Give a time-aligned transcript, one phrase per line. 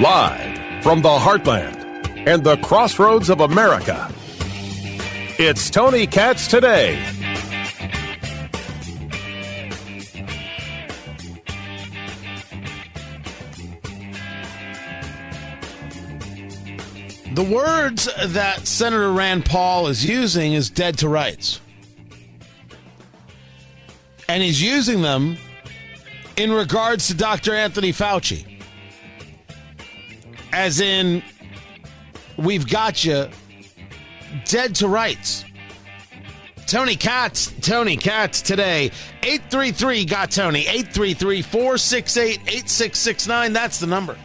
[0.00, 1.76] Live from the heartland
[2.26, 4.10] and the crossroads of America,
[5.38, 6.96] it's Tony Katz today.
[17.34, 21.60] The words that Senator Rand Paul is using is dead to rights.
[24.30, 25.36] And he's using them
[26.38, 27.54] in regards to Dr.
[27.54, 28.49] Anthony Fauci.
[30.52, 31.22] As in,
[32.36, 33.28] we've got you
[34.44, 35.44] dead to rights.
[36.66, 38.92] Tony Katz, Tony Katz today.
[39.22, 40.60] 833 got Tony.
[40.60, 43.52] 833 468 8669.
[43.52, 44.16] That's the number.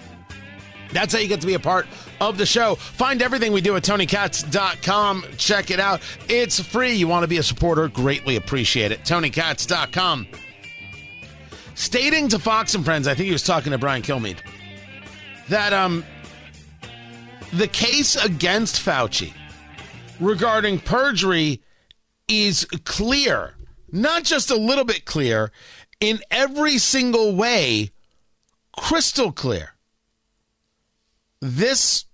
[0.93, 1.87] That's how you get to be a part
[2.21, 2.75] of the show.
[2.75, 5.25] Find everything we do at TonyKatz.com.
[5.37, 6.01] Check it out.
[6.29, 6.93] It's free.
[6.93, 7.87] You want to be a supporter?
[7.87, 9.01] Greatly appreciate it.
[9.01, 10.27] TonyKatz.com.
[11.73, 14.37] Stating to Fox and Friends, I think he was talking to Brian Kilmeade,
[15.49, 16.05] that um
[17.53, 19.33] the case against Fauci
[20.19, 21.61] regarding perjury
[22.27, 23.55] is clear,
[23.91, 25.51] not just a little bit clear,
[25.99, 27.91] in every single way,
[28.77, 29.75] crystal clear.
[31.41, 32.05] This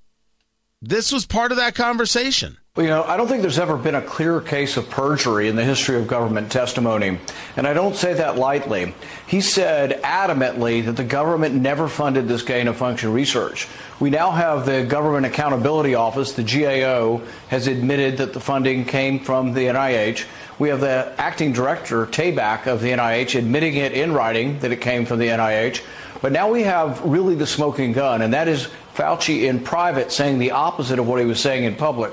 [0.81, 2.57] this was part of that conversation.
[2.75, 5.57] Well, you know, I don't think there's ever been a clear case of perjury in
[5.57, 7.19] the history of government testimony.
[7.57, 8.95] And I don't say that lightly.
[9.27, 13.67] He said adamantly that the government never funded this gain of function research.
[14.02, 19.19] We now have the Government Accountability Office, the GAO, has admitted that the funding came
[19.19, 20.25] from the NIH.
[20.57, 24.81] We have the acting director, Tabak, of the NIH, admitting it in writing that it
[24.81, 25.83] came from the NIH.
[26.19, 30.39] But now we have really the smoking gun, and that is Fauci in private saying
[30.39, 32.11] the opposite of what he was saying in public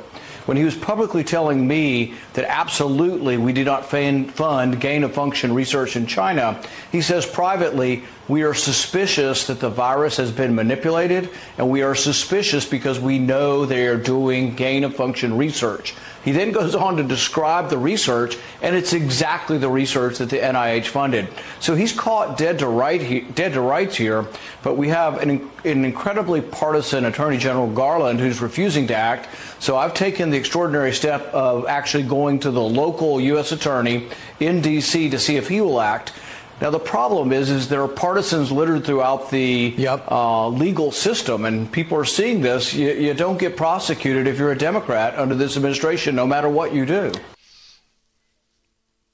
[0.48, 5.52] when he was publicly telling me that absolutely we do not fund gain of function
[5.52, 6.58] research in China,
[6.90, 11.94] he says privately, we are suspicious that the virus has been manipulated, and we are
[11.94, 15.94] suspicious because we know they are doing gain of function research.
[16.24, 20.36] He then goes on to describe the research, and it's exactly the research that the
[20.36, 21.28] NIH funded.
[21.58, 24.26] So he's caught dead to, right dead to rights here,
[24.62, 29.30] but we have an, an incredibly partisan Attorney General Garland who's refusing to act.
[29.58, 33.52] So I've taken the extraordinary step of actually going to the local U.S.
[33.52, 35.08] attorney in D.C.
[35.08, 36.12] to see if he will act.
[36.60, 40.04] Now the problem is, is there are partisans littered throughout the yep.
[40.10, 42.74] uh, legal system, and people are seeing this.
[42.74, 46.74] You, you don't get prosecuted if you're a Democrat under this administration, no matter what
[46.74, 47.12] you do.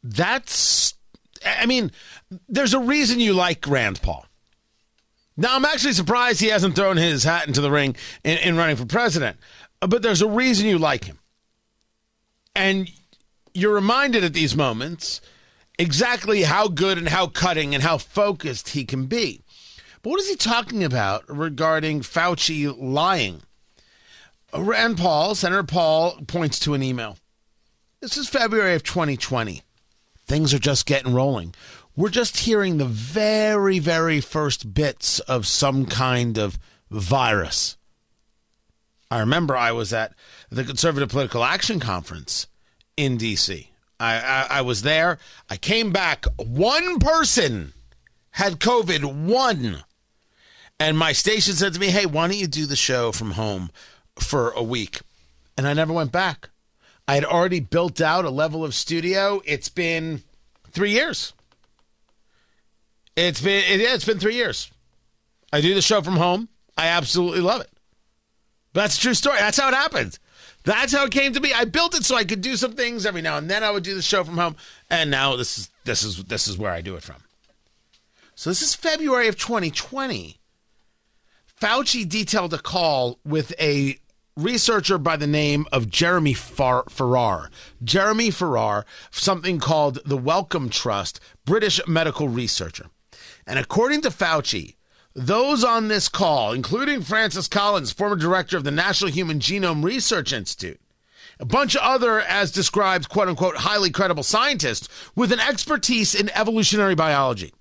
[0.02, 0.94] That's,
[1.44, 1.90] I mean,
[2.48, 4.24] there's a reason you like Rand Paul.
[5.36, 8.76] Now I'm actually surprised he hasn't thrown his hat into the ring in, in running
[8.76, 9.36] for president,
[9.80, 11.18] but there's a reason you like him,
[12.54, 12.88] and
[13.52, 15.20] you're reminded at these moments
[15.78, 19.42] exactly how good and how cutting and how focused he can be.
[20.02, 23.42] But what is he talking about regarding Fauci lying?
[24.56, 27.18] Rand Paul, Senator Paul, points to an email.
[28.00, 29.62] This is February of 2020.
[30.26, 31.54] Things are just getting rolling.
[31.96, 36.58] We're just hearing the very, very first bits of some kind of
[36.90, 37.76] virus.
[39.10, 40.12] I remember I was at
[40.50, 42.46] the Conservative Political Action Conference
[42.96, 43.70] in D.C.
[44.04, 45.18] I, I, I was there.
[45.48, 46.26] I came back.
[46.36, 47.72] One person
[48.30, 49.26] had COVID.
[49.26, 49.84] One.
[50.78, 53.70] And my station said to me, hey, why don't you do the show from home
[54.18, 55.00] for a week?
[55.56, 56.50] And I never went back.
[57.06, 59.40] I had already built out a level of studio.
[59.44, 60.22] It's been
[60.70, 61.32] three years.
[63.16, 64.70] It's been it, yeah, it's been three years.
[65.52, 66.48] I do the show from home.
[66.76, 67.70] I absolutely love it.
[68.72, 69.38] But that's a true story.
[69.38, 70.18] That's how it happened.
[70.64, 71.52] That's how it came to be.
[71.52, 73.62] I built it so I could do some things every now and then.
[73.62, 74.56] I would do the show from home,
[74.90, 77.22] and now this is this is this is where I do it from.
[78.34, 80.38] So this is February of 2020.
[81.60, 83.98] Fauci detailed a call with a
[84.36, 87.50] researcher by the name of Jeremy Far- Farrar.
[87.82, 92.86] Jeremy Farrar, something called the Wellcome Trust, British medical researcher.
[93.46, 94.74] And according to Fauci,
[95.14, 100.32] those on this call, including Francis Collins, former director of the National Human Genome Research
[100.32, 100.80] Institute,
[101.38, 106.30] a bunch of other, as described, quote unquote, highly credible scientists with an expertise in
[106.30, 107.52] evolutionary biology.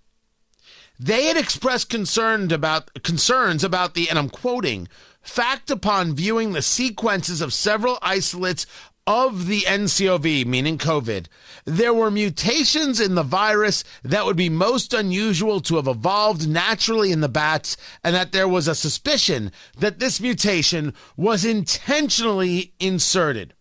[1.00, 4.88] They had expressed concerned about concerns about the, and I'm quoting,
[5.22, 8.66] fact upon viewing the sequences of several isolates
[9.06, 11.28] of the NCOV, meaning COVID,
[11.66, 17.12] there were mutations in the virus that would be most unusual to have evolved naturally
[17.12, 23.54] in the bats, and that there was a suspicion that this mutation was intentionally inserted.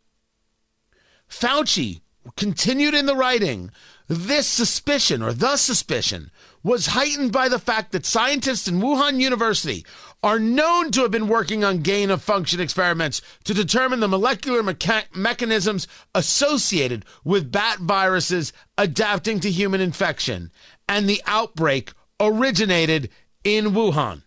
[1.28, 2.02] Fauci
[2.36, 3.70] continued in the writing
[4.06, 6.30] This suspicion, or the suspicion,
[6.62, 9.84] was heightened by the fact that scientists in Wuhan University
[10.22, 14.62] are known to have been working on gain of function experiments to determine the molecular
[14.62, 20.52] mecha- mechanisms associated with bat viruses adapting to human infection.
[20.88, 23.10] And the outbreak originated
[23.42, 24.22] in Wuhan.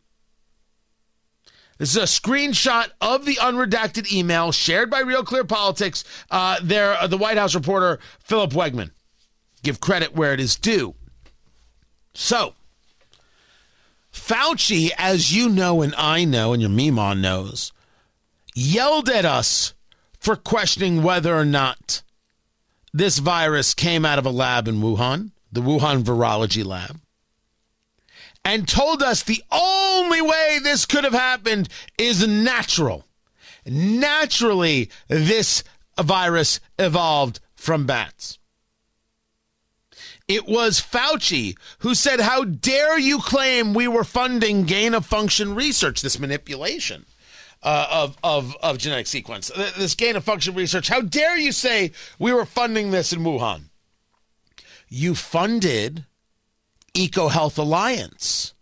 [1.77, 6.05] This is a screenshot of the unredacted email shared by Real Clear Politics.
[6.31, 8.91] Uh, there, uh, the White House reporter Philip Wegmann.
[9.61, 10.95] Give credit where it is due.
[12.13, 12.53] So,
[14.25, 17.71] Fauci, as you know and I know, and your Mimon knows,
[18.55, 19.73] yelled at us
[20.19, 22.01] for questioning whether or not
[22.93, 26.99] this virus came out of a lab in Wuhan, the Wuhan Virology Lab
[28.45, 31.67] and told us the only way this could have happened
[31.97, 33.03] is natural.
[33.65, 35.63] Naturally, this
[35.99, 38.37] virus evolved from bats.
[40.27, 45.53] It was Fauci who said, How dare you claim we were funding gain of function
[45.53, 47.05] research, this manipulation
[47.61, 50.87] uh, of, of, of genetic sequence, this gain of function research?
[50.87, 53.65] How dare you say we were funding this in Wuhan?
[54.89, 56.05] You funded
[56.95, 58.53] EcoHealth Alliance.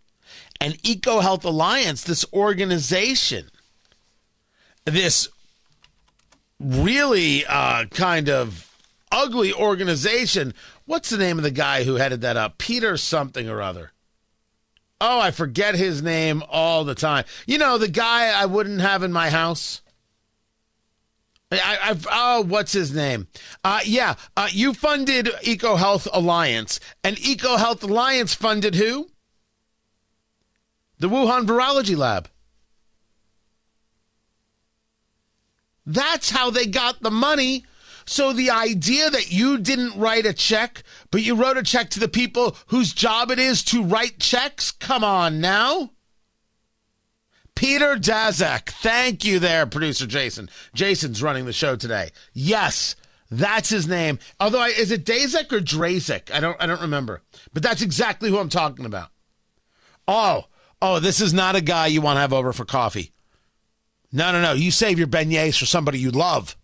[0.60, 3.50] And EcoHealth Alliance, this organization,
[4.84, 5.28] this
[6.60, 8.73] really uh, kind of
[9.14, 10.52] ugly organization.
[10.84, 12.58] What's the name of the guy who headed that up?
[12.58, 13.92] Peter something or other.
[15.00, 17.24] Oh, I forget his name all the time.
[17.46, 19.82] You know, the guy I wouldn't have in my house.
[21.52, 23.28] I, I've, oh, what's his name?
[23.62, 29.10] Uh, yeah, uh, you funded EcoHealth Alliance, and EcoHealth Alliance funded who?
[30.98, 32.28] The Wuhan Virology Lab.
[35.86, 37.66] That's how they got the money.
[38.06, 42.00] So the idea that you didn't write a check, but you wrote a check to
[42.00, 45.90] the people whose job it is to write checks, come on now.
[47.54, 48.70] Peter Daszak.
[48.70, 50.50] Thank you there, producer Jason.
[50.74, 52.10] Jason's running the show today.
[52.32, 52.96] Yes,
[53.30, 54.18] that's his name.
[54.40, 56.30] Although, I, is it Daszak or Drazek?
[56.32, 57.22] I don't, I don't remember.
[57.52, 59.10] But that's exactly who I'm talking about.
[60.06, 60.44] Oh,
[60.82, 63.12] oh, this is not a guy you want to have over for coffee.
[64.12, 64.52] No, no, no.
[64.52, 66.56] You save your beignets for somebody you love.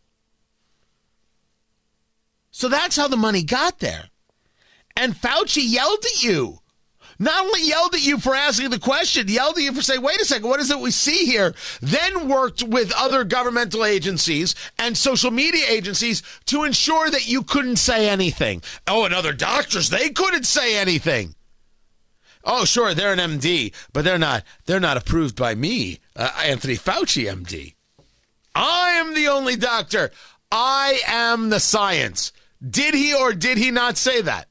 [2.61, 4.11] So that's how the money got there.
[4.95, 6.59] And Fauci yelled at you
[7.19, 10.21] not only yelled at you for asking the question, yelled at you for saying, wait
[10.21, 11.55] a second, what is it we see here?
[11.81, 17.77] Then worked with other governmental agencies and social media agencies to ensure that you couldn't
[17.77, 18.63] say anything.
[18.87, 21.35] Oh, and other doctors, they couldn't say anything.
[22.45, 24.45] Oh, sure, they're an MD, but they're not.
[24.67, 27.75] They're not approved by me, uh, Anthony Fauci, MD.
[28.55, 30.11] I am the only doctor.
[30.53, 32.33] I am the science.
[32.69, 34.47] Did he or did he not say that?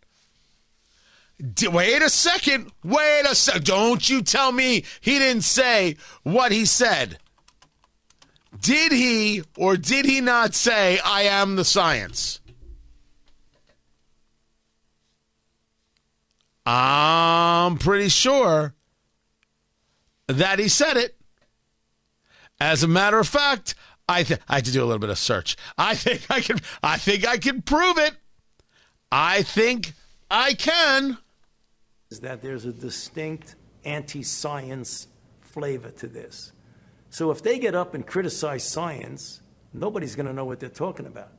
[1.72, 2.72] wait a second.
[2.84, 3.64] Wait a sec.
[3.64, 7.18] Don't you tell me he didn't say what he said.
[8.62, 12.42] Did he or did he not say, I am the science?
[16.66, 18.76] I'm pretty sure
[20.28, 21.16] that he said it.
[22.60, 23.74] As a matter of fact,
[24.10, 25.56] I, th- I had to do a little bit of search.
[25.78, 26.60] I think I can.
[26.84, 28.14] I think I can prove it.
[29.12, 29.94] I think
[30.30, 31.18] I can
[32.10, 35.08] is that there's a distinct anti science
[35.42, 36.52] flavor to this.
[37.10, 39.42] So if they get up and criticize science,
[39.74, 41.32] nobody's going to know what they're talking about.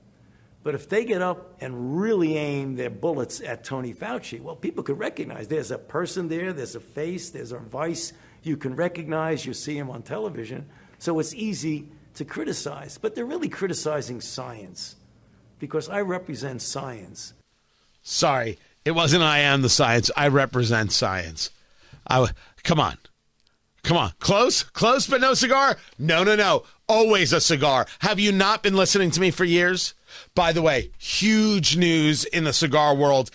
[0.62, 4.84] But if they get up and really aim their bullets at Tony Fauci, well, people
[4.84, 8.12] could recognize there's a person there, there's a face, there's a voice
[8.42, 10.66] you can recognize, you see him on television.
[10.98, 11.88] So it's easy
[12.20, 12.98] to criticize.
[12.98, 14.96] But they're really criticizing science
[15.58, 17.32] because I represent science.
[18.02, 20.10] Sorry, it wasn't I am the science.
[20.16, 21.50] I represent science.
[22.06, 22.28] I
[22.62, 22.98] come on.
[23.82, 24.12] Come on.
[24.20, 24.62] Close?
[24.62, 25.78] Close but no cigar?
[25.98, 26.64] No, no, no.
[26.86, 27.86] Always a cigar.
[28.00, 29.94] Have you not been listening to me for years?
[30.34, 33.30] By the way, huge news in the cigar world.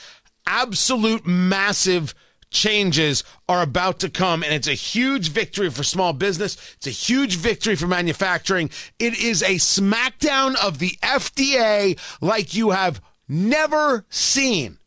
[0.45, 2.13] Absolute massive
[2.55, 6.55] changes are about to come, and it's a huge victory for small business.
[6.77, 8.71] It's a huge victory for manufacturing.
[8.97, 14.79] It is a smackdown of the FDA like you have never seen.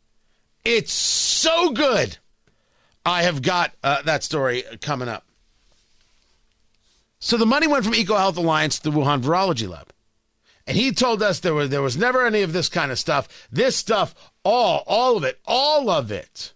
[0.65, 2.17] It's so good.
[3.05, 5.23] I have got uh, that story coming up.
[7.19, 9.93] So the money went from EcoHealth Alliance to the Wuhan Virology Lab.
[10.67, 13.47] And he told us there, were, there was never any of this kind of stuff.
[13.51, 16.53] This stuff, all, all of it, all of it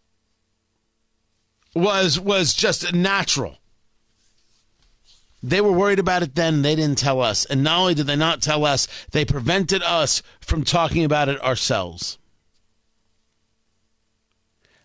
[1.76, 3.58] was, was just natural.
[5.42, 6.62] They were worried about it then.
[6.62, 7.44] They didn't tell us.
[7.46, 11.42] And not only did they not tell us, they prevented us from talking about it
[11.42, 12.18] ourselves.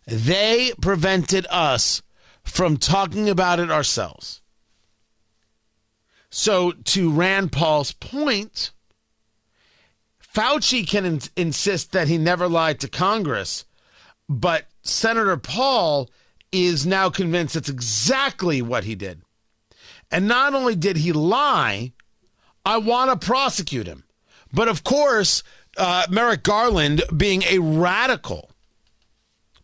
[0.06, 2.02] They prevented us
[2.42, 4.40] from talking about it ourselves.
[6.30, 8.72] So, to Rand Paul's point,
[10.34, 13.64] Fauci can in- insist that he never lied to Congress,
[14.28, 16.10] but Senator Paul
[16.52, 19.22] is now convinced it's exactly what he did.
[20.10, 21.92] And not only did he lie,
[22.64, 24.04] I want to prosecute him.
[24.52, 25.42] But of course,
[25.76, 28.50] uh, Merrick Garland, being a radical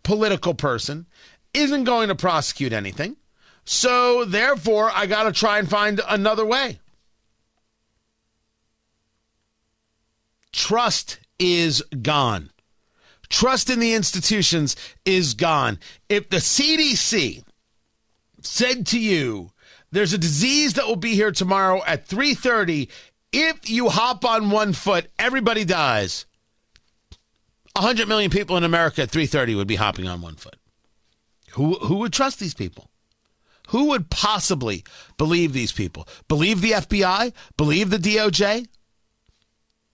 [0.02, 1.06] political person,
[1.54, 3.16] isn't going to prosecute anything.
[3.64, 6.80] So therefore, I got to try and find another way.
[10.52, 12.50] Trust is gone.
[13.34, 15.80] Trust in the institutions is gone.
[16.08, 17.42] If the CDC
[18.40, 19.50] said to you,
[19.90, 22.88] there's a disease that will be here tomorrow at 3:30,
[23.32, 26.26] if you hop on one foot, everybody dies.
[27.74, 30.60] 100 million people in America at 3:30 would be hopping on one foot.
[31.54, 32.88] Who who would trust these people?
[33.70, 34.84] Who would possibly
[35.16, 36.06] believe these people?
[36.28, 37.32] Believe the FBI?
[37.56, 38.68] Believe the DOJ?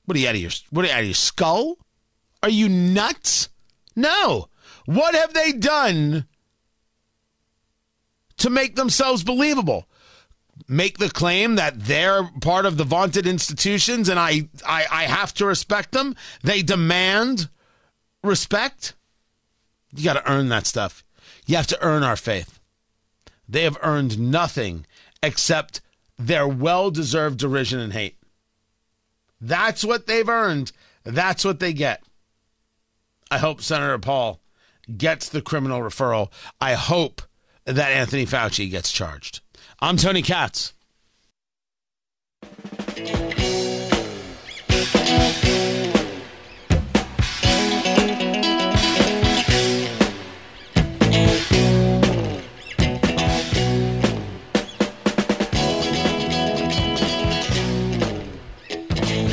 [0.05, 1.79] What are you out of your what are you out of your skull?
[2.43, 3.49] Are you nuts?
[3.95, 4.49] No.
[4.87, 6.27] What have they done
[8.39, 9.87] to make themselves believable?
[10.69, 15.35] Make the claim that they're part of the vaunted institutions and I, I, I have
[15.35, 16.17] to respect them.
[16.43, 17.49] They demand
[18.23, 18.95] respect.
[19.95, 21.05] You got to earn that stuff.
[21.47, 22.61] You have to earn our faith.
[23.49, 24.87] They have earned nothing
[25.23, 25.81] except
[26.19, 28.17] their well deserved derision and hate.
[29.41, 30.73] That's what they've earned.
[31.05, 32.03] That's what they get.
[33.33, 34.41] I hope Senator Paul
[34.97, 36.33] gets the criminal referral.
[36.61, 37.23] I hope
[37.65, 39.41] that Anthony Fauci gets charged.
[39.79, 40.75] I'm Tony Katz.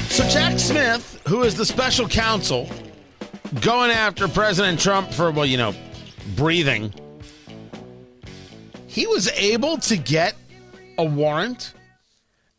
[0.09, 2.69] So, Jack Smith, who is the special counsel
[3.61, 5.73] going after President Trump for, well, you know,
[6.35, 6.93] breathing,
[8.87, 10.35] he was able to get
[10.97, 11.73] a warrant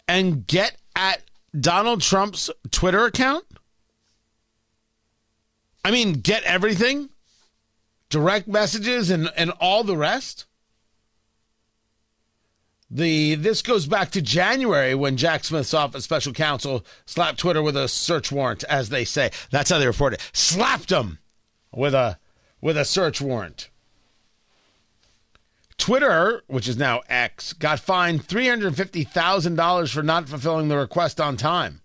[0.07, 1.23] and get at
[1.59, 3.45] Donald Trump's Twitter account.
[5.85, 7.09] I mean, get everything,
[8.11, 10.47] direct messages, and, and all the rest.
[12.91, 17.77] The this goes back to January when Jack Smith's office special counsel slapped Twitter with
[17.77, 19.31] a search warrant, as they say.
[19.51, 20.31] That's how they report it.
[20.33, 21.19] Slapped him
[21.71, 22.19] with a
[22.63, 23.69] with a search warrant.
[25.77, 30.69] Twitter, which is now X, got fined three hundred fifty thousand dollars for not fulfilling
[30.69, 31.83] the request on time.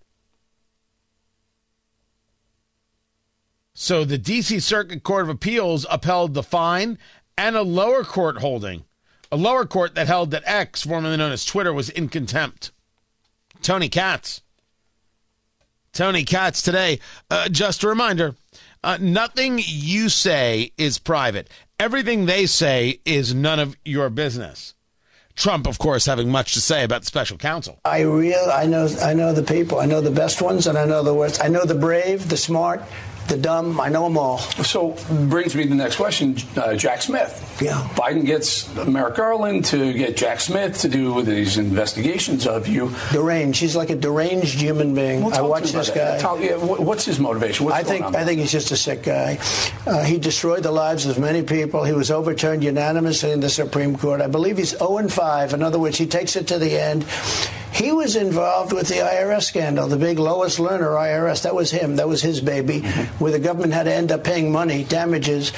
[3.73, 6.97] So the DC Circuit Court of Appeals upheld the fine
[7.37, 8.85] and a lower court holding
[9.33, 12.71] a lower court that held that X, formerly known as Twitter, was in contempt.
[13.63, 14.41] Tony Katz.
[15.91, 16.99] Tony Katz today.
[17.31, 18.35] Uh, just a reminder
[18.83, 21.49] uh, nothing you say is private,
[21.79, 24.75] everything they say is none of your business.
[25.35, 27.79] Trump, of course, having much to say about the special counsel.
[27.83, 29.79] I real I know I know the people.
[29.79, 31.43] I know the best ones and I know the worst.
[31.43, 32.83] I know the brave, the smart,
[33.29, 33.81] the dumb.
[33.81, 34.37] I know them all.
[34.37, 37.52] So brings me to the next question, uh, Jack Smith.
[37.63, 37.87] Yeah.
[37.95, 42.93] Biden gets Merrick Garland to get Jack Smith to do these investigations of you.
[43.11, 43.59] Deranged.
[43.59, 45.23] He's like a deranged human being.
[45.23, 46.17] Well, I watch this guy.
[46.19, 47.65] Talk- yeah, what's his motivation?
[47.65, 49.39] What's I think I think he's just a sick guy.
[49.87, 51.83] Uh, he destroyed the lives of many people.
[51.83, 54.21] He was overturned unanimously in the Supreme Court.
[54.21, 55.53] I believe he's 0 and 5.
[55.53, 57.05] In other words, he takes it to the end.
[57.73, 61.41] He was involved with the IRS scandal, the big Lois Lerner IRS.
[61.41, 61.95] That was him.
[61.95, 63.23] That was his baby, Mm-hmm.
[63.23, 65.51] where the government had to end up paying money, damages,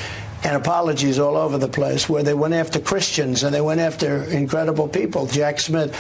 [0.46, 4.24] and apologies all over the place, where they went after Christians and they went after
[4.26, 5.26] incredible people.
[5.26, 5.92] Jack Smith,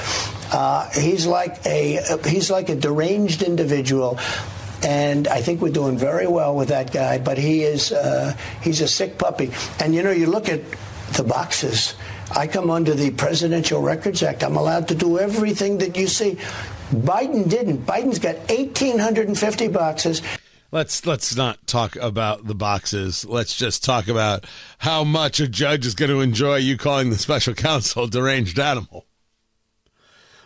[0.54, 4.20] uh, he's like a he's like a deranged individual.
[4.84, 8.82] And I think we're doing very well with that guy, but he is uh, he's
[8.82, 9.52] a sick puppy.
[9.80, 10.62] And you know, you look at
[11.14, 11.96] the boxes.
[12.36, 14.44] I come under the Presidential Records Act.
[14.44, 16.38] I'm allowed to do everything that you see.
[16.94, 17.86] Biden didn't.
[17.88, 20.22] Biden's got 1,850 boxes.
[20.72, 23.24] Let's let's not talk about the boxes.
[23.24, 24.46] Let's just talk about
[24.80, 29.06] how much a judge is going to enjoy you calling the special counsel deranged animal.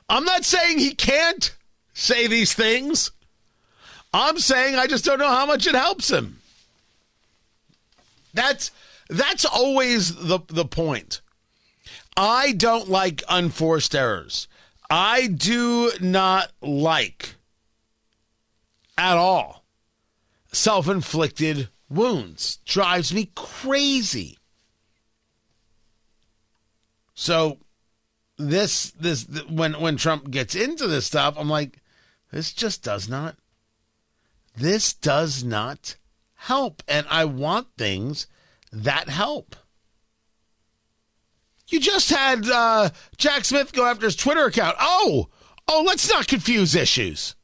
[0.10, 1.56] I'm not saying he can't
[1.94, 3.12] say these things.
[4.14, 6.40] I'm saying I just don't know how much it helps him.
[8.34, 8.72] That's
[9.10, 11.22] that's always the the point.
[12.18, 14.48] I don't like unforced errors.
[14.90, 17.36] I do not like
[18.98, 19.59] at all
[20.52, 22.60] self inflicted wounds.
[22.66, 24.38] Drives me crazy.
[27.14, 27.60] So
[28.38, 31.82] this this when when Trump gets into this stuff, I'm like,
[32.32, 33.36] this just does not
[34.60, 35.96] this does not
[36.36, 36.84] help.
[36.88, 38.28] And I want things
[38.72, 39.56] that help.
[41.68, 44.76] You just had uh, Jack Smith go after his Twitter account.
[44.80, 45.30] Oh,
[45.68, 47.36] oh, let's not confuse issues.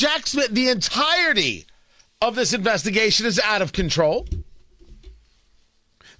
[0.00, 1.66] Jack Smith, the entirety
[2.22, 4.26] of this investigation is out of control.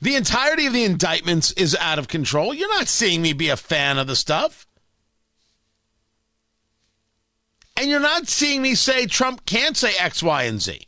[0.02, 2.52] The entirety of the indictments is out of control.
[2.52, 4.66] You're not seeing me be a fan of the stuff.
[7.74, 10.86] And you're not seeing me say Trump can't say X, Y, and Z.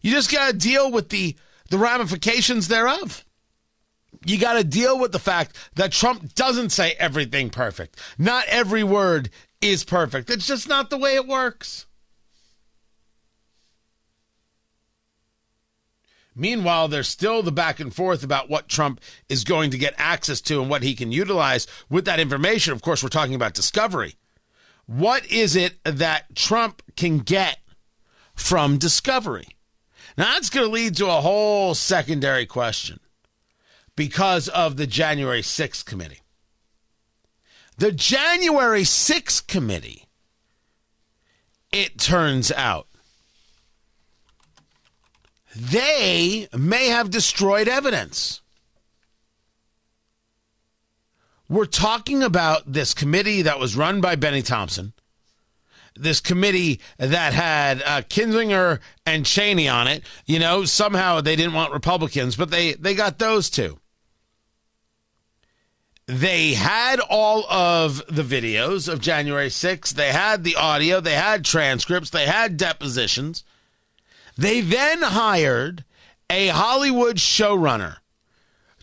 [0.00, 1.36] You just got to deal with the,
[1.70, 3.24] the ramifications thereof.
[4.26, 7.96] You got to deal with the fact that Trump doesn't say everything perfect.
[8.18, 9.30] Not every word
[9.60, 10.30] is perfect.
[10.30, 11.86] It's just not the way it works.
[16.34, 20.40] Meanwhile, there's still the back and forth about what Trump is going to get access
[20.42, 22.72] to and what he can utilize with that information.
[22.72, 24.14] Of course, we're talking about discovery.
[24.86, 27.58] What is it that Trump can get
[28.34, 29.48] from discovery?
[30.16, 33.00] Now, that's going to lead to a whole secondary question
[33.94, 36.20] because of the January 6th committee.
[37.78, 40.06] The January 6th committee,
[41.70, 42.86] it turns out,
[45.54, 48.40] they may have destroyed evidence.
[51.48, 54.94] We're talking about this committee that was run by Bennie Thompson,
[55.94, 60.02] this committee that had uh, Kinzinger and Cheney on it.
[60.24, 63.78] You know, somehow they didn't want Republicans, but they, they got those two.
[66.06, 69.90] They had all of the videos of January 6th.
[69.90, 71.00] They had the audio.
[71.00, 72.10] They had transcripts.
[72.10, 73.44] They had depositions.
[74.42, 75.84] They then hired
[76.28, 77.98] a Hollywood showrunner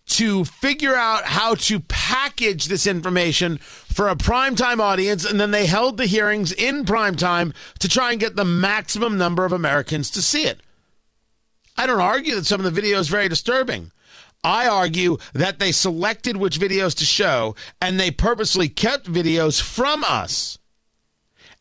[0.06, 5.66] to figure out how to package this information for a primetime audience, and then they
[5.66, 10.22] held the hearings in primetime to try and get the maximum number of Americans to
[10.22, 10.62] see it.
[11.76, 13.92] I don't argue that some of the video is very disturbing.
[14.46, 20.06] I argue that they selected which videos to show and they purposely kept videos from
[20.06, 20.58] us.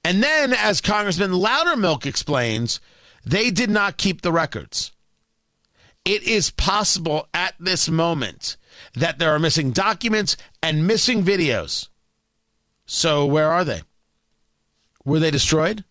[0.04, 2.78] And then, as Congressman Loudermilk explains,
[3.28, 4.92] they did not keep the records.
[6.04, 8.56] It is possible at this moment
[8.94, 11.88] that there are missing documents and missing videos.
[12.86, 13.82] So, where are they?
[15.04, 15.84] Were they destroyed?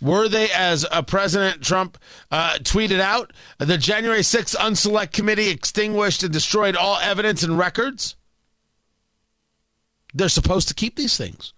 [0.00, 1.98] Were they, as uh, President Trump
[2.30, 8.16] uh, tweeted out, the January 6th Unselect Committee extinguished and destroyed all evidence and records?
[10.14, 11.52] They're supposed to keep these things.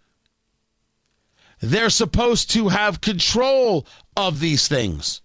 [1.63, 5.23] They're supposed to have control of these things.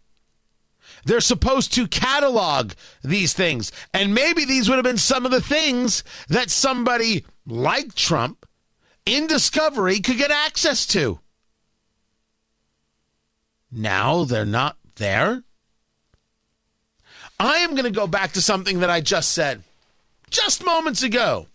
[1.03, 2.73] They're supposed to catalog
[3.03, 3.71] these things.
[3.93, 8.45] And maybe these would have been some of the things that somebody like Trump
[9.05, 11.19] in Discovery could get access to.
[13.71, 15.43] Now they're not there.
[17.39, 19.63] I am going to go back to something that I just said
[20.29, 21.47] just moments ago.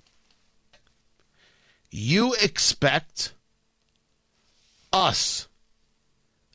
[1.91, 3.35] You expect
[4.93, 5.49] us,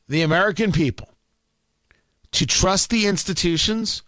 [0.08, 1.08] the American people,
[2.32, 4.02] to trust the institutions,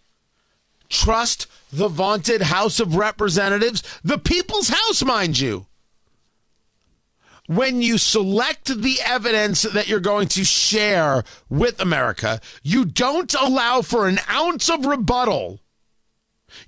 [0.88, 5.66] trust the vaunted House of Representatives, the people's house, mind you.
[7.46, 13.82] When you select the evidence that you're going to share with America, you don't allow
[13.82, 15.60] for an ounce of rebuttal.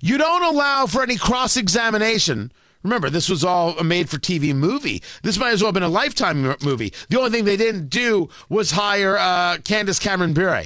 [0.01, 2.51] You don't allow for any cross examination
[2.83, 5.01] Remember, this was all a made for TV movie.
[5.23, 6.93] This might as well have been a lifetime movie.
[7.09, 10.63] The only thing they didn't do was hire uh, Candace Cameron Bure.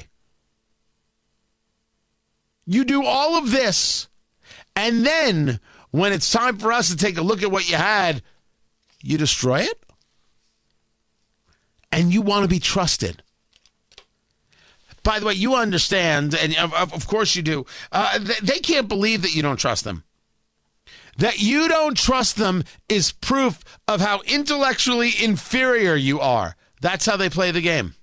[2.66, 4.08] You do all of this,
[4.76, 8.22] and then when it's time for us to take a look at what you had,
[9.02, 9.82] you destroy it?
[11.90, 13.22] And you want to be trusted.
[15.02, 19.22] By the way, you understand, and of, of course you do, uh, they can't believe
[19.22, 20.04] that you don't trust them.
[21.18, 26.56] That you don't trust them is proof of how intellectually inferior you are.
[26.80, 27.94] That's how they play the game.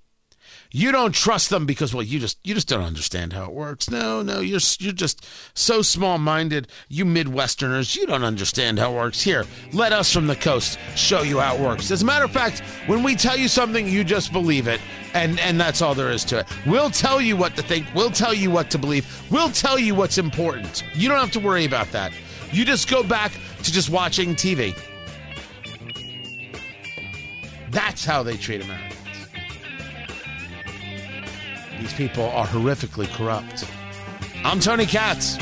[0.71, 3.89] You don't trust them because well you just you just don't understand how it works.
[3.89, 6.67] No, no, you're you're just so small-minded.
[6.89, 9.21] You Midwesterners, you don't understand how it works.
[9.21, 11.91] Here, let us from the coast show you how it works.
[11.91, 14.81] As a matter of fact, when we tell you something, you just believe it,
[15.13, 16.47] and and that's all there is to it.
[16.67, 17.87] We'll tell you what to think.
[17.95, 19.07] We'll tell you what to believe.
[19.31, 20.83] We'll tell you what's important.
[20.93, 22.11] You don't have to worry about that.
[22.51, 23.31] You just go back
[23.63, 24.77] to just watching TV.
[27.71, 28.95] That's how they treat Americans.
[31.79, 33.65] These people are horrifically corrupt.
[34.43, 35.37] I'm Tony Katz.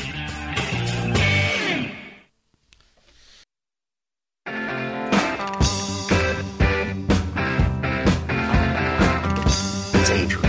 [9.96, 10.43] It's Adrian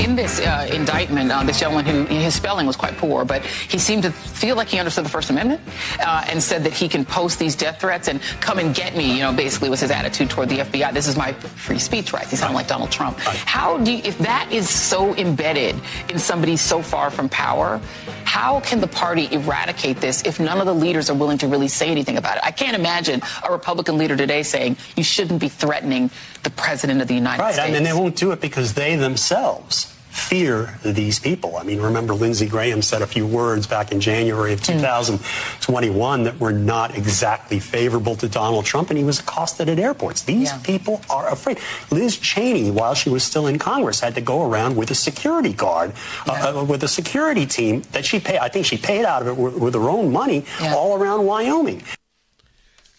[0.00, 3.78] in this uh, indictment, uh, this gentleman who his spelling was quite poor, but he
[3.78, 5.60] seemed to feel like he understood the First Amendment
[6.00, 9.12] uh, and said that he can post these death threats and come and get me.
[9.12, 10.92] You know, basically was his attitude toward the FBI.
[10.94, 12.30] This is my free speech rights.
[12.30, 13.18] He sounded like Donald Trump.
[13.18, 15.76] How do you, if that is so embedded
[16.08, 17.80] in somebody so far from power?
[18.24, 21.68] How can the party eradicate this if none of the leaders are willing to really
[21.68, 22.44] say anything about it?
[22.44, 26.10] I can't imagine a Republican leader today saying you shouldn't be threatening
[26.42, 27.68] the president of the United right, States.
[27.68, 31.56] Right, and they won't do it because they themselves fear these people.
[31.56, 36.24] I mean, remember Lindsey Graham said a few words back in January of 2021 mm.
[36.24, 40.22] that were not exactly favorable to Donald Trump, and he was accosted at airports.
[40.22, 40.58] These yeah.
[40.64, 41.58] people are afraid.
[41.92, 45.52] Liz Cheney, while she was still in Congress, had to go around with a security
[45.52, 45.92] guard,
[46.26, 46.60] uh, yeah.
[46.60, 48.38] uh, with a security team that she paid.
[48.38, 50.74] I think she paid out of it with, with her own money yeah.
[50.74, 51.82] all around Wyoming.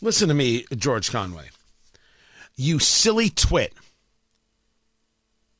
[0.01, 1.50] Listen to me, George Conway.
[2.61, 3.73] You silly twit.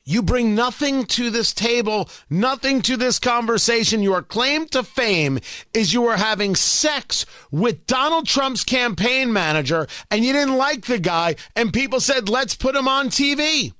[0.03, 4.03] You bring nothing to this table, nothing to this conversation.
[4.03, 5.39] Your claim to fame
[5.73, 10.99] is you were having sex with Donald Trump's campaign manager and you didn't like the
[10.99, 13.73] guy, and people said, let's put him on TV.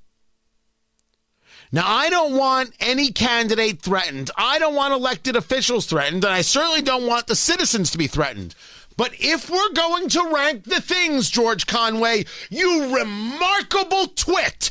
[1.71, 4.31] Now, I don't want any candidate threatened.
[4.35, 8.07] I don't want elected officials threatened, and I certainly don't want the citizens to be
[8.07, 8.55] threatened.
[9.01, 14.69] But if we're going to rank the things, George Conway, you remarkable twit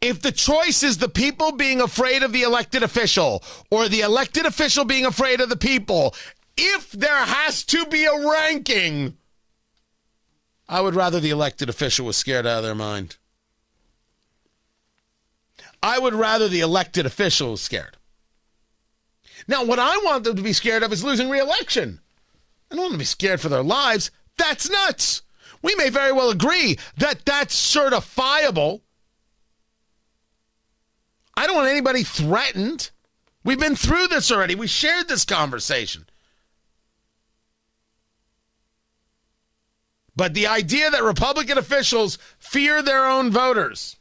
[0.00, 4.44] if the choice is the people being afraid of the elected official or the elected
[4.44, 6.16] official being afraid of the people,
[6.56, 9.16] if there has to be a ranking,
[10.68, 13.18] I would rather the elected official was scared out of their mind.
[15.80, 17.98] I would rather the elected official was scared.
[19.46, 22.00] Now, what I want them to be scared of is losing reelection.
[22.72, 24.10] I don't want to be scared for their lives.
[24.38, 25.22] That's nuts.
[25.62, 28.80] We may very well agree that that's certifiable
[31.36, 32.90] I don't want anybody threatened.
[33.44, 34.54] We've been through this already.
[34.54, 36.06] We shared this conversation.
[40.14, 43.96] But the idea that Republican officials fear their own voters.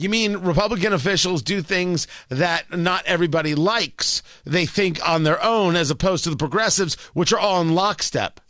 [0.00, 4.22] You mean Republican officials do things that not everybody likes?
[4.44, 8.40] They think on their own as opposed to the progressives, which are all in lockstep.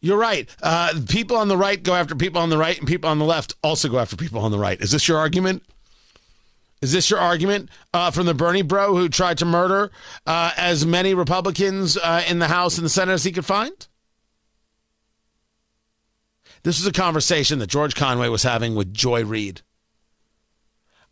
[0.00, 0.48] You're right.
[0.60, 3.24] Uh, people on the right go after people on the right, and people on the
[3.24, 4.80] left also go after people on the right.
[4.80, 5.62] Is this your argument?
[6.82, 9.92] Is this your argument uh, from the Bernie bro who tried to murder
[10.26, 13.86] uh, as many Republicans uh, in the House and the Senate as he could find?
[16.66, 19.60] This is a conversation that George Conway was having with Joy Reid.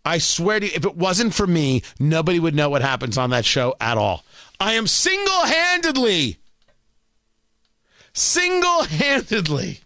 [0.04, 3.30] I swear to you, if it wasn't for me, nobody would know what happens on
[3.30, 4.24] that show at all.
[4.58, 6.38] I am single handedly
[8.12, 9.78] Single handedly,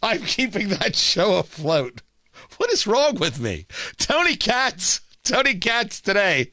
[0.00, 2.02] I'm keeping that show afloat.
[2.58, 3.66] What is wrong with me?
[3.98, 6.50] Tony Katz, Tony Katz today.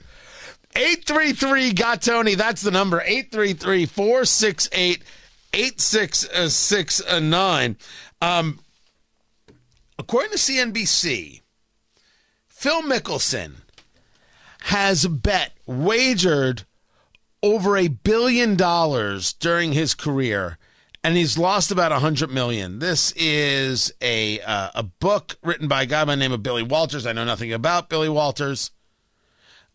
[0.75, 2.33] 833 got Tony.
[2.33, 5.03] That's the number 833 468
[5.53, 7.77] 8669.
[8.21, 8.59] Um,
[9.99, 11.41] according to CNBC,
[12.47, 13.53] Phil Mickelson
[14.61, 16.65] has bet, wagered
[17.43, 20.57] over a billion dollars during his career
[21.07, 22.79] and he's lost about a hundred million.
[22.79, 26.63] This is a uh, a book written by a guy by the name of Billy
[26.63, 27.05] Walters.
[27.05, 28.71] I know nothing about Billy Walters.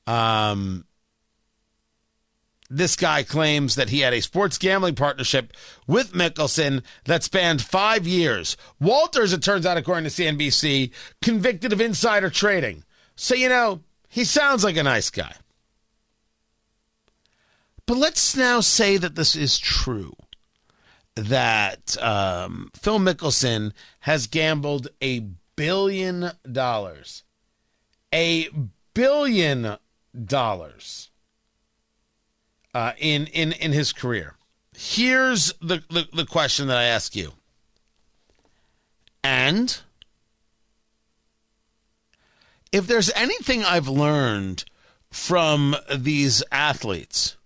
[0.06, 0.84] Um,
[2.72, 5.52] this guy claims that he had a sports gambling partnership
[5.86, 8.56] with Mickelson that spanned five years.
[8.80, 12.82] Walters, it turns out, according to CNBC, convicted of insider trading.
[13.14, 15.34] So you know he sounds like a nice guy.
[17.86, 20.14] But let's now say that this is true
[21.14, 25.20] that um, Phil Mickelson has gambled a
[25.56, 27.24] billion dollars.
[28.14, 28.48] A
[28.94, 29.76] billion
[30.24, 31.11] dollars
[32.74, 34.34] uh, in, in, in his career.
[34.76, 37.32] Here's the, the, the question that I ask you.
[39.22, 39.78] And
[42.72, 44.64] if there's anything I've learned
[45.10, 47.36] from these athletes,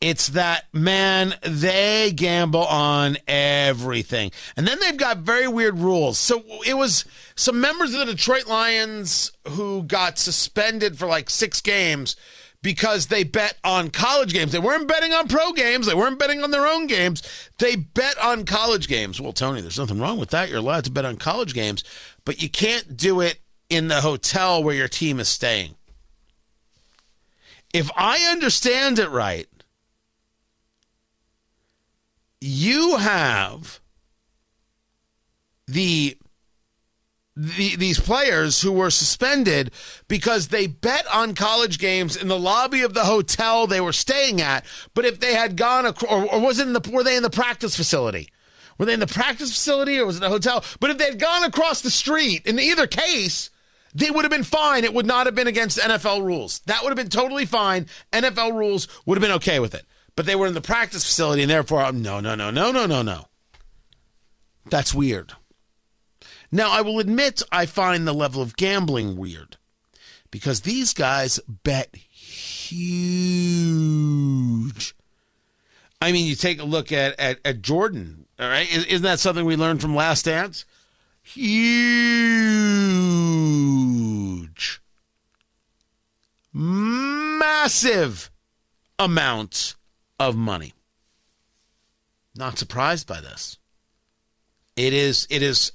[0.00, 4.32] it's that, man, they gamble on everything.
[4.56, 6.18] And then they've got very weird rules.
[6.18, 7.04] So it was
[7.36, 12.16] some members of the Detroit Lions who got suspended for like six games
[12.62, 14.52] because they bet on college games.
[14.52, 17.22] They weren't betting on pro games, they weren't betting on their own games.
[17.58, 19.20] They bet on college games.
[19.20, 20.48] Well, Tony, there's nothing wrong with that.
[20.48, 21.84] You're allowed to bet on college games,
[22.24, 25.74] but you can't do it in the hotel where your team is staying.
[27.72, 29.48] If I understand it right,
[32.40, 33.80] you have
[35.66, 36.18] the
[37.34, 39.70] the, these players who were suspended
[40.08, 44.40] because they bet on college games in the lobby of the hotel they were staying
[44.40, 44.64] at.
[44.94, 47.30] But if they had gone, or, or was it in the were they in the
[47.30, 48.28] practice facility?
[48.78, 50.64] Were they in the practice facility or was it a hotel?
[50.80, 53.50] But if they had gone across the street, in either case,
[53.94, 54.84] they would have been fine.
[54.84, 56.60] It would not have been against NFL rules.
[56.60, 57.86] That would have been totally fine.
[58.12, 59.84] NFL rules would have been okay with it.
[60.16, 63.02] But they were in the practice facility, and therefore, no, no, no, no, no, no,
[63.02, 63.26] no.
[64.68, 65.32] That's weird.
[66.54, 69.56] Now, I will admit I find the level of gambling weird
[70.30, 72.74] because these guys bet huge.
[76.02, 78.70] I mean, you take a look at, at, at Jordan, all right?
[78.70, 80.66] Isn't that something we learned from Last Dance?
[81.22, 81.52] Huge,
[86.52, 88.30] massive
[88.98, 89.76] amounts
[90.18, 90.74] of money.
[92.34, 93.58] Not surprised by this.
[94.74, 95.70] It is, it is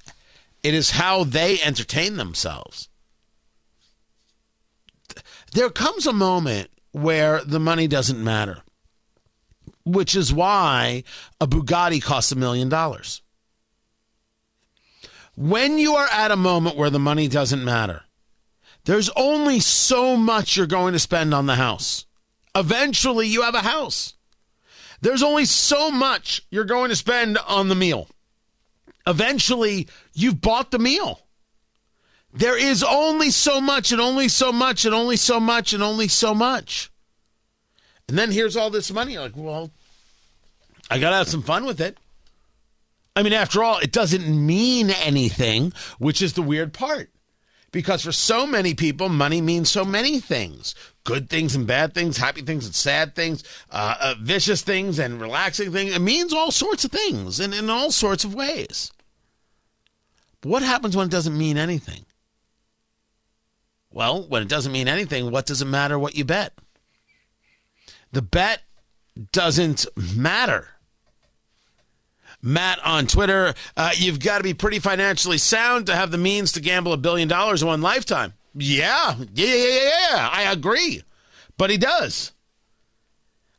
[0.67, 2.89] it is how they entertain themselves.
[5.53, 8.63] There comes a moment where the money doesn't matter,
[9.85, 11.05] which is why
[11.39, 13.21] a Bugatti costs a million dollars.
[15.37, 18.03] When you are at a moment where the money doesn't matter,
[18.83, 22.05] there's only so much you're going to spend on the house.
[22.55, 24.15] Eventually, you have a house.
[24.99, 28.09] There's only so much you're going to spend on the meal
[29.07, 31.21] eventually you've bought the meal.
[32.33, 36.07] There is only so much and only so much and only so much and only
[36.07, 36.91] so much.
[38.07, 39.17] And then here's all this money.
[39.17, 39.71] like, well,
[40.91, 41.97] I got to have some fun with it.
[43.15, 47.09] I mean, after all, it doesn't mean anything, which is the weird part.
[47.71, 50.75] Because for so many people, money means so many things
[51.07, 53.41] good things and bad things, happy things and sad things,
[53.71, 55.95] uh, uh, vicious things and relaxing things.
[55.95, 58.91] It means all sorts of things and in all sorts of ways.
[60.47, 62.05] What happens when it doesn't mean anything?
[63.91, 66.53] Well, when it doesn't mean anything, what does it matter what you bet?
[68.13, 68.61] The bet
[69.33, 70.69] doesn't matter.
[72.41, 76.53] Matt on Twitter, uh, you've got to be pretty financially sound to have the means
[76.53, 78.33] to gamble a billion dollars in one lifetime.
[78.53, 81.01] Yeah, yeah, yeah, yeah, I agree.
[81.57, 82.31] But he does.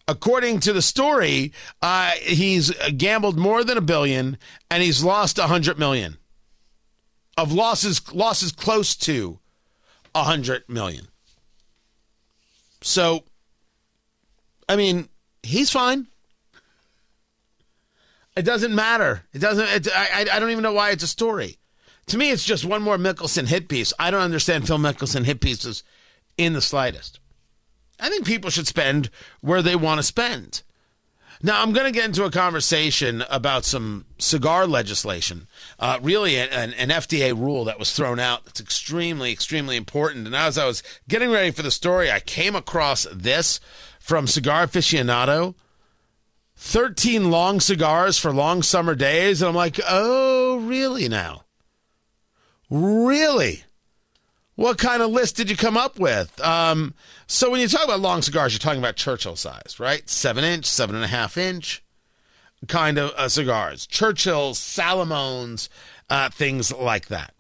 [0.06, 4.38] According to the story, uh, he's gambled more than a billion
[4.70, 6.16] and he's lost a hundred million
[7.38, 9.38] of losses losses close to
[10.14, 11.06] a hundred million.
[12.82, 13.24] So,
[14.68, 15.08] I mean,
[15.42, 16.08] he's fine.
[18.36, 19.22] It doesn't matter.
[19.32, 19.66] It doesn't.
[19.68, 21.58] It, I I don't even know why it's a story.
[22.06, 23.92] To me, it's just one more Mickelson hit piece.
[23.98, 25.84] I don't understand Phil Mickelson hit pieces
[26.36, 27.20] in the slightest.
[28.00, 30.62] I think people should spend where they want to spend.
[31.42, 35.46] Now, I'm going to get into a conversation about some cigar legislation,
[35.78, 40.26] uh, really an, an, FDA rule that was thrown out that's extremely, extremely important.
[40.26, 43.60] And as I was getting ready for the story, I came across this
[44.00, 45.54] from Cigar Aficionado
[46.56, 49.40] 13 long cigars for long summer days.
[49.40, 51.44] And I'm like, oh, really now?
[52.68, 53.62] Really?
[54.58, 56.40] What kind of list did you come up with?
[56.40, 56.92] Um,
[57.28, 60.10] so when you talk about long cigars, you're talking about Churchill size, right?
[60.10, 61.84] Seven inch, seven and a half inch
[62.66, 63.86] kind of uh, cigars.
[63.86, 65.68] Churchill, Salomones,
[66.10, 67.34] uh, things like that.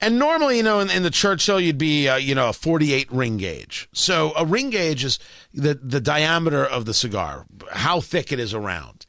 [0.00, 3.12] And normally, you know, in, in the Churchill, you'd be, uh, you know, a 48
[3.12, 3.86] ring gauge.
[3.92, 5.18] So a ring gauge is
[5.52, 9.04] the, the diameter of the cigar, how thick it is around.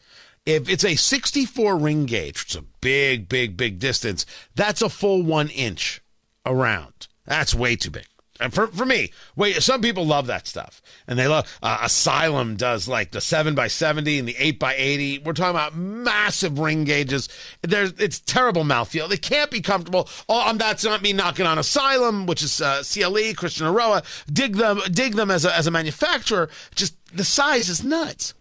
[0.46, 5.24] If it's a 64 ring gauge, it's a big, big, big distance, that's a full
[5.24, 6.02] one inch
[6.48, 7.08] around.
[7.26, 8.08] That's way too big.
[8.40, 10.82] And for, for me, wait, some people love that stuff.
[11.08, 14.76] And they love, uh, Asylum does like the 7 by 70 and the 8 by
[14.76, 17.30] 80 We're talking about massive ring gauges.
[17.62, 19.10] There's, it's terrible mouthfeel.
[19.10, 20.08] They can't be comfortable.
[20.30, 24.04] Oh, um, that's not me knocking on Asylum, which is uh, CLE, Christian Eiroa.
[24.32, 26.50] Dig them, dig them as a, as a manufacturer.
[26.76, 28.34] Just the size is nuts.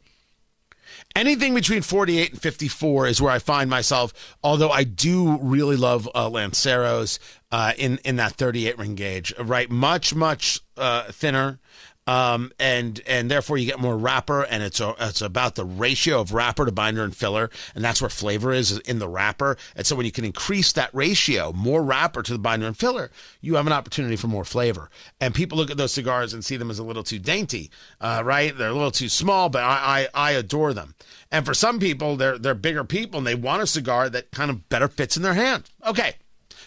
[1.16, 4.12] Anything between 48 and 54 is where I find myself,
[4.44, 7.18] although I do really love uh, Lanceros
[7.50, 9.70] uh, in, in that 38 ring gauge, right?
[9.70, 11.58] Much, much uh, thinner.
[12.06, 16.20] Um, and and therefore you get more wrapper, and it's a, it's about the ratio
[16.20, 19.56] of wrapper to binder and filler, and that's where flavor is in the wrapper.
[19.74, 23.10] And so when you can increase that ratio, more wrapper to the binder and filler,
[23.40, 24.88] you have an opportunity for more flavor.
[25.20, 28.22] And people look at those cigars and see them as a little too dainty, uh,
[28.24, 28.56] right?
[28.56, 30.94] They're a little too small, but I, I I adore them.
[31.32, 34.50] And for some people, they're they're bigger people, and they want a cigar that kind
[34.50, 35.70] of better fits in their hand.
[35.84, 36.14] Okay,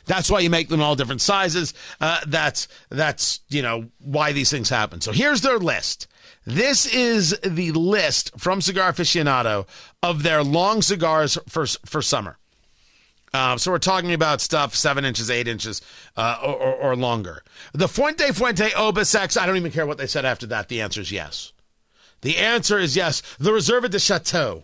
[0.09, 1.75] that's why you make them all different sizes.
[2.01, 4.99] Uh, that's that's you know why these things happen.
[5.01, 6.07] So here's their list.
[6.45, 9.67] This is the list from Cigar Aficionado
[10.01, 12.37] of their long cigars for for summer.
[13.31, 15.83] Uh, so we're talking about stuff seven inches, eight inches,
[16.17, 17.43] uh, or, or, longer.
[17.73, 20.67] The Fuente Fuente Opus X, I don't even care what they said after that.
[20.67, 21.53] The answer is yes.
[22.21, 23.21] The answer is yes.
[23.37, 24.63] The Reserve de Chateau,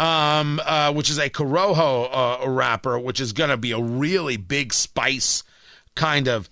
[0.00, 4.38] um, uh, which is a Corojo uh, wrapper, which is going to be a really
[4.38, 5.44] big spice
[5.94, 6.48] kind of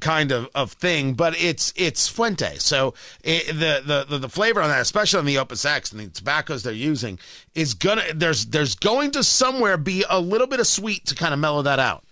[0.00, 2.56] kind of, of thing, but it's it's Fuente.
[2.56, 6.08] So it, the, the the flavor on that, especially on the Opus X and the
[6.08, 7.18] tobaccos they're using,
[7.54, 11.34] is gonna there's there's going to somewhere be a little bit of sweet to kind
[11.34, 12.02] of mellow that out.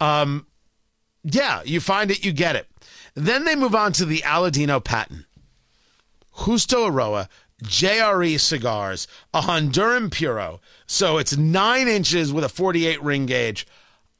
[0.00, 0.46] Um,
[1.24, 2.68] yeah, you find it, you get it.
[3.14, 5.24] Then they move on to the Aladino patent.
[6.48, 7.28] Justo Eiroa
[7.62, 10.62] JRE cigars, a Honduran Puro.
[10.86, 13.66] So it's nine inches with a 48 ring gauge.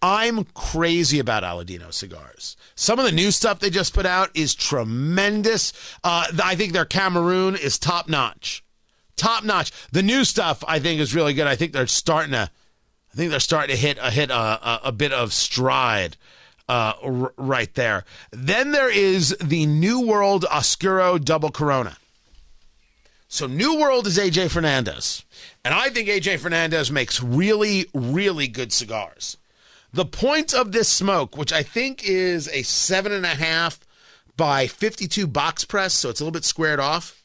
[0.02, 2.54] I'm crazy about Aladino cigars.
[2.74, 5.72] Some of the new stuff they just put out is tremendous.
[6.04, 8.62] Uh, I think their Cameroon is top notch.
[9.16, 9.72] Top notch.
[9.90, 11.46] The new stuff I think is really good.
[11.46, 12.50] I think they're starting to,
[13.12, 16.18] I think they're starting to hit a hit a, a, a bit of stride.
[16.68, 18.04] Uh, r- right there.
[18.30, 21.96] Then there is the New World Oscuro Double Corona.
[23.30, 25.24] So New World is AJ Fernandez.
[25.62, 29.36] And I think AJ Fernandez makes really, really good cigars.
[29.92, 33.80] The point of this smoke, which I think is a seven and a half
[34.36, 37.22] by 52 box press, so it's a little bit squared off,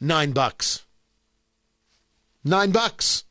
[0.00, 0.84] nine bucks.
[2.42, 3.24] Nine bucks.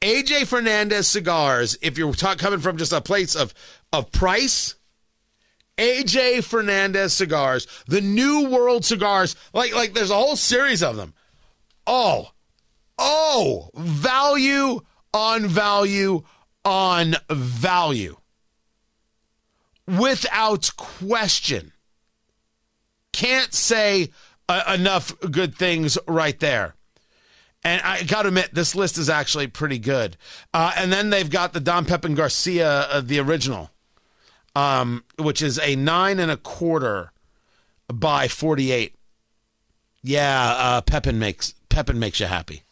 [0.00, 3.52] AJ Fernandez cigars, if you're coming from just a place of,
[3.92, 4.76] of price,
[5.78, 11.14] AJ Fernandez cigars, the New World cigars, like like there's a whole series of them.
[11.86, 12.30] Oh,
[12.98, 14.80] oh, value
[15.14, 16.22] on value
[16.64, 18.16] on value.
[19.86, 21.72] Without question.
[23.12, 24.10] Can't say
[24.48, 26.74] uh, enough good things right there.
[27.64, 30.16] And I got to admit, this list is actually pretty good.
[30.54, 33.70] Uh, and then they've got the Don Pepin Garcia, uh, the original,
[34.58, 37.12] um, which is a nine and a quarter
[37.86, 38.92] by 48.
[40.02, 42.62] Yeah, uh, Pepin makes Pepin makes you happy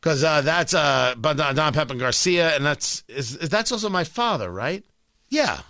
[0.00, 4.50] because uh, that's uh, Don Pepin Garcia, and that's is, is, that's also my father,
[4.50, 4.84] right?
[5.30, 5.60] Yeah.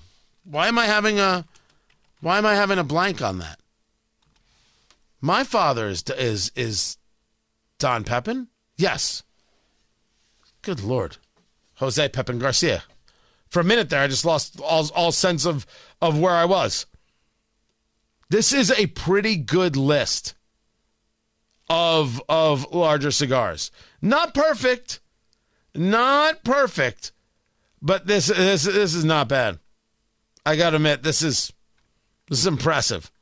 [0.44, 1.44] Why am I having a
[2.20, 3.60] Why am I having a blank on that?
[5.20, 6.96] My father is is is
[7.78, 8.48] Don Pepin.
[8.76, 9.22] Yes.
[10.62, 11.18] Good lord,
[11.76, 12.84] Jose Pepin Garcia.
[13.54, 15.64] For a minute there, I just lost all all sense of
[16.02, 16.86] of where I was.
[18.28, 20.34] This is a pretty good list
[21.70, 23.70] of of larger cigars.
[24.02, 24.98] Not perfect,
[25.72, 27.12] not perfect,
[27.80, 29.60] but this this this is not bad.
[30.44, 31.52] I got to admit, this is
[32.28, 33.12] this is impressive.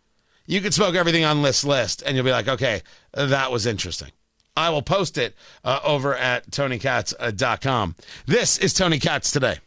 [0.47, 2.81] You could smoke everything on this list, and you'll be like, okay,
[3.13, 4.13] that was interesting.
[4.57, 7.97] I will post it uh, over at TonyKatz.com.
[8.25, 9.59] This is Tony Katz today.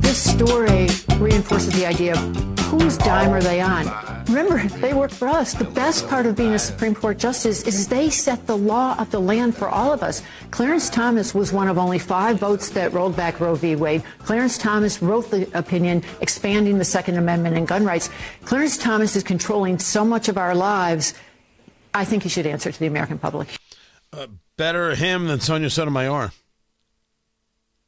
[0.00, 0.88] This story
[1.18, 3.86] reinforces the idea of whose dime are they on?
[4.26, 5.54] Remember, they work for us.
[5.54, 9.10] The best part of being a Supreme Court justice is they set the law of
[9.10, 10.22] the land for all of us.
[10.50, 13.74] Clarence Thomas was one of only five votes that rolled back Roe v.
[13.74, 14.02] Wade.
[14.18, 18.10] Clarence Thomas wrote the opinion expanding the Second Amendment and gun rights.
[18.44, 21.14] Clarence Thomas is controlling so much of our lives.
[21.94, 23.48] I think he should answer to the American public.
[24.12, 24.26] Uh,
[24.58, 26.32] better him than Sonia Sotomayor.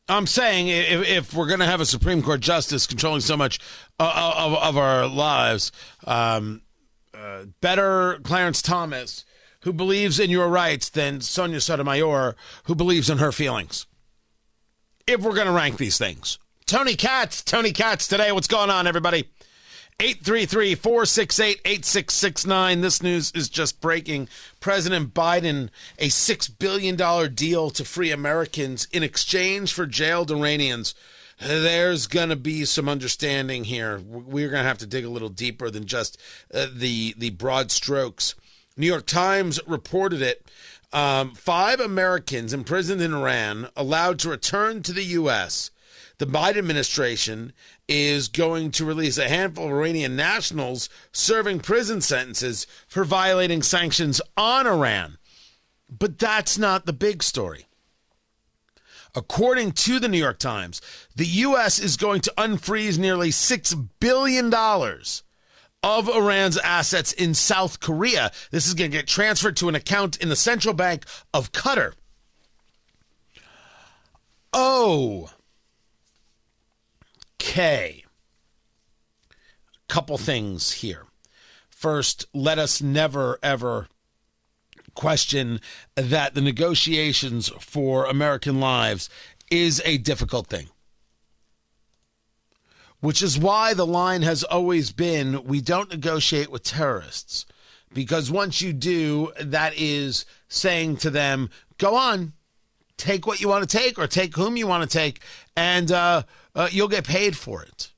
[0.09, 3.61] I'm saying if, if we're going to have a Supreme Court justice controlling so much
[3.99, 5.71] uh, of, of our lives,
[6.07, 6.63] um,
[7.13, 9.25] uh, better Clarence Thomas,
[9.63, 13.87] who believes in your rights, than Sonia Sotomayor, who believes in her feelings.
[15.07, 16.39] If we're going to rank these things.
[16.67, 18.33] Tony Katz, Tony Katz today.
[18.33, 19.29] What's going on, everybody?
[20.01, 22.81] 833 468 8669.
[22.81, 24.31] This news is just breaking.
[24.59, 30.95] President Biden, a $6 billion deal to free Americans in exchange for jailed Iranians.
[31.39, 34.01] There's going to be some understanding here.
[34.01, 36.19] We're going to have to dig a little deeper than just
[36.55, 38.35] uh, the, the broad strokes.
[38.79, 40.47] New York Times reported it.
[40.95, 45.71] Um, five Americans imprisoned in Iran allowed to return to the U.S
[46.21, 47.55] the Biden administration
[47.89, 54.21] is going to release a handful of Iranian nationals serving prison sentences for violating sanctions
[54.37, 55.17] on Iran.
[55.89, 57.65] But that's not the big story.
[59.15, 60.83] According to the New York Times,
[61.17, 61.79] the U.S.
[61.79, 64.53] is going to unfreeze nearly $6 billion
[65.83, 68.31] of Iran's assets in South Korea.
[68.51, 71.95] This is going to get transferred to an account in the central bank of Qatar.
[74.53, 75.31] Oh,
[77.41, 78.05] Okay.
[79.89, 81.07] Couple things here.
[81.71, 83.89] First, let us never, ever
[84.95, 85.59] question
[85.95, 89.09] that the negotiations for American lives
[89.51, 90.69] is a difficult thing.
[93.01, 97.47] Which is why the line has always been we don't negotiate with terrorists.
[97.95, 102.35] Because once you do, that is saying to them, go on,
[103.01, 105.21] take what you want to take or take whom you want to take,
[105.57, 106.23] and uh,
[106.55, 107.93] uh, you'll get paid for it.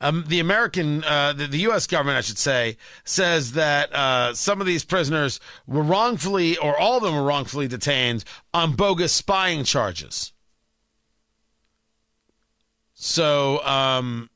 [0.00, 1.86] Um, the American, uh, the, the, U.S.
[1.86, 6.96] government, I should say, says that uh, some of these prisoners were wrongfully, or all
[6.96, 10.32] of them were wrongfully detained on bogus spying charges.
[12.94, 14.28] So um,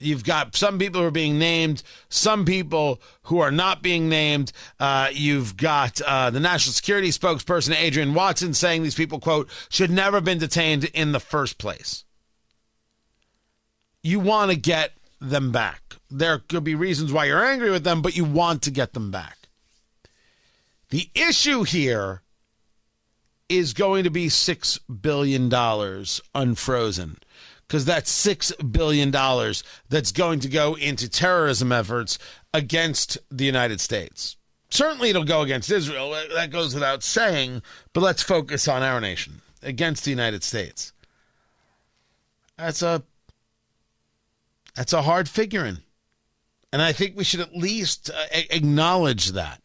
[0.00, 4.52] you've got some people who are being named, some people who are not being named.
[4.78, 9.90] Uh, you've got uh, the national security spokesperson, Adrienne Watson, saying these people, quote, should
[9.90, 12.04] never have been detained in the first place
[14.02, 15.96] you want to get them back.
[16.10, 19.10] There could be reasons why you're angry with them, but you want to get them
[19.10, 19.36] back.
[20.90, 22.22] The issue here
[23.48, 25.52] is going to be $6 billion
[26.34, 27.18] unfrozen
[27.70, 29.12] because that's $6 billion
[29.88, 32.18] that's going to go into terrorism efforts
[32.52, 34.36] against the United States.
[34.70, 36.10] Certainly, it'll go against Israel.
[36.34, 37.62] That goes without saying,
[37.92, 40.92] but let's focus on our nation against the United States.
[42.58, 43.04] That's a
[44.74, 45.78] that's a hard figuring.
[46.72, 49.60] And I think we should at least uh, acknowledge that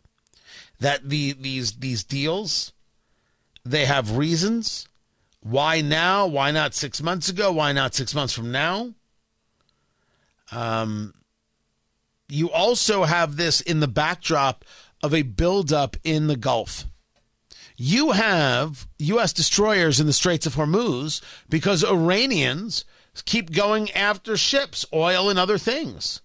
[0.80, 2.72] that the these these deals
[3.64, 4.88] they have reasons.
[5.46, 6.26] Why now?
[6.26, 7.52] Why not 6 months ago?
[7.52, 8.96] Why not 6 months from now?
[10.52, 11.14] Um
[12.28, 14.66] you also have this in the backdrop
[15.04, 16.86] of a buildup in the Gulf.
[17.78, 19.34] You have U.S.
[19.34, 22.84] destroyers in the Straits of Hormuz because Iranians
[23.26, 26.22] keep going after ships, oil, and other things.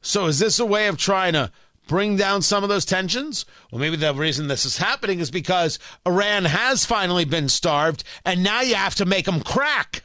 [0.00, 1.52] So, is this a way of trying to
[1.88, 3.44] bring down some of those tensions?
[3.72, 8.44] Well, maybe the reason this is happening is because Iran has finally been starved, and
[8.44, 10.04] now you have to make them crack.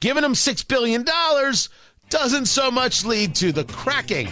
[0.00, 1.04] Giving them $6 billion
[2.08, 4.28] doesn't so much lead to the cracking.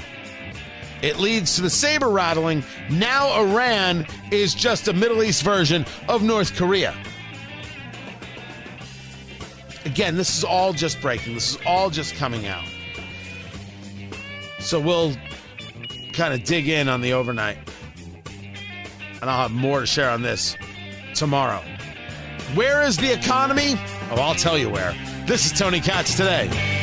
[1.03, 2.65] It leads to the saber rattling.
[2.89, 6.95] Now Iran is just a Middle East version of North Korea.
[9.85, 11.35] Again, this is all just breaking.
[11.35, 12.65] This is all just coming out.
[14.61, 15.17] So we'll
[16.13, 17.59] kind of dig in on the overnight.
[19.21, 20.57] And I'll have more to share on this
[21.15, 21.63] tomorrow.
[22.55, 23.75] Where is the economy?
[24.11, 24.95] Oh, I'll tell you where.
[25.27, 26.82] This is Tony Katz today.